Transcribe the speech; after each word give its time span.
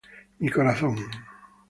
Mi 0.39 0.49
corazón. 0.49 0.95